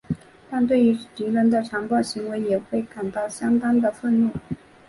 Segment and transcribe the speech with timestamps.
[0.49, 4.31] 但对于敌人的残暴行为也会感到相当愤怒。